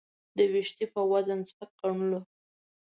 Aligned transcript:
د 0.37 0.39
وېښتې 0.51 0.85
په 0.93 1.01
وزن 1.11 1.39
سپک 1.49 1.71
وګڼلو. 1.75 2.19